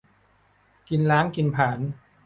[0.89, 1.79] กินล้างกินผลาญ